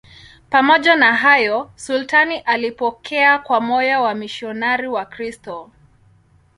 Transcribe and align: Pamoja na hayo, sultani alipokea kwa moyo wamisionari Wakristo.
Pamoja 0.49 0.95
na 0.95 1.15
hayo, 1.15 1.71
sultani 1.75 2.37
alipokea 2.37 3.39
kwa 3.39 3.61
moyo 3.61 4.03
wamisionari 4.03 4.87
Wakristo. 4.87 5.71